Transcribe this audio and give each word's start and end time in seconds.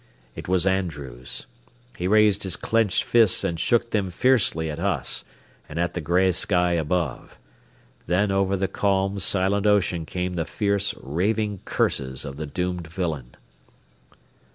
It 0.35 0.47
was 0.47 0.65
Andrews. 0.65 1.45
He 1.95 2.07
raised 2.07 2.41
his 2.41 2.55
clenched 2.55 3.03
fists 3.03 3.43
and 3.43 3.59
shook 3.59 3.91
them 3.91 4.09
fiercely 4.09 4.67
at 4.71 4.79
us 4.79 5.23
and 5.69 5.77
at 5.77 5.93
the 5.93 6.01
gray 6.01 6.31
sky 6.31 6.71
above. 6.71 7.37
Then 8.07 8.31
over 8.31 8.57
the 8.57 8.67
calm, 8.67 9.19
silent 9.19 9.67
ocean 9.67 10.07
came 10.07 10.33
the 10.33 10.43
fierce, 10.45 10.95
raving 10.99 11.59
curses 11.65 12.25
of 12.25 12.37
the 12.37 12.47
doomed 12.47 12.87
villain. 12.87 13.35